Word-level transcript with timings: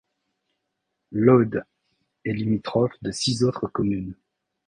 Lodes 1.11 1.63
est 2.25 2.33
limitrophe 2.33 2.95
de 3.03 3.11
six 3.11 3.43
autres 3.43 3.67
communes. 3.67 4.15